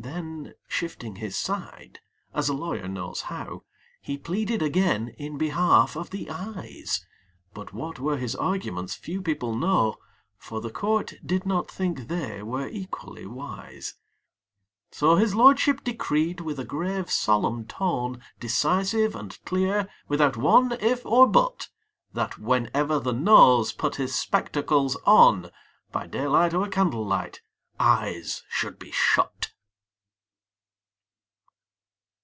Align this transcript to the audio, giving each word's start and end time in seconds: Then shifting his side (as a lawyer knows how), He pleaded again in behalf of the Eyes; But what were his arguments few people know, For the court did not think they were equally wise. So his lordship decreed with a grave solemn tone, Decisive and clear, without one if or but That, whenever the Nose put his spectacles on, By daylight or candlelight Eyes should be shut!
Then 0.00 0.54
shifting 0.68 1.16
his 1.16 1.36
side 1.36 1.98
(as 2.32 2.48
a 2.48 2.52
lawyer 2.54 2.86
knows 2.86 3.22
how), 3.22 3.64
He 4.00 4.16
pleaded 4.16 4.62
again 4.62 5.08
in 5.18 5.36
behalf 5.36 5.96
of 5.96 6.10
the 6.10 6.30
Eyes; 6.30 7.04
But 7.52 7.72
what 7.72 7.98
were 7.98 8.16
his 8.16 8.36
arguments 8.36 8.94
few 8.94 9.20
people 9.20 9.56
know, 9.56 9.96
For 10.36 10.60
the 10.60 10.70
court 10.70 11.14
did 11.26 11.44
not 11.44 11.68
think 11.68 12.06
they 12.06 12.44
were 12.44 12.68
equally 12.68 13.26
wise. 13.26 13.94
So 14.92 15.16
his 15.16 15.34
lordship 15.34 15.82
decreed 15.82 16.40
with 16.42 16.60
a 16.60 16.64
grave 16.64 17.10
solemn 17.10 17.66
tone, 17.66 18.22
Decisive 18.38 19.16
and 19.16 19.36
clear, 19.44 19.88
without 20.06 20.36
one 20.36 20.76
if 20.80 21.04
or 21.04 21.26
but 21.26 21.70
That, 22.12 22.38
whenever 22.38 23.00
the 23.00 23.12
Nose 23.12 23.72
put 23.72 23.96
his 23.96 24.14
spectacles 24.14 24.96
on, 25.04 25.50
By 25.90 26.06
daylight 26.06 26.54
or 26.54 26.68
candlelight 26.68 27.40
Eyes 27.80 28.44
should 28.48 28.78
be 28.78 28.92
shut! 28.92 29.50